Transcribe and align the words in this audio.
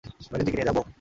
বাইরে 0.31 0.43
দিকে 0.45 0.57
নিয়ে 0.57 0.67
যাও, 0.67 0.75
বোহ! 0.77 0.85